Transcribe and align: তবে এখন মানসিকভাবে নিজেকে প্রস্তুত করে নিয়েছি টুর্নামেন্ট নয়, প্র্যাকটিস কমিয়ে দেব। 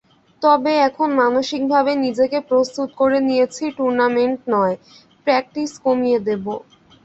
তবে 0.41 0.73
এখন 0.87 1.09
মানসিকভাবে 1.21 1.91
নিজেকে 2.05 2.37
প্রস্তুত 2.49 2.89
করে 2.99 3.17
নিয়েছি 3.27 3.63
টুর্নামেন্ট 3.77 4.39
নয়, 4.53 4.75
প্র্যাকটিস 5.27 5.71
কমিয়ে 5.85 6.19
দেব। 6.27 6.45